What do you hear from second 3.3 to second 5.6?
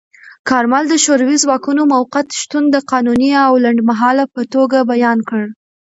او لنډمهاله په توګه بیان کړ.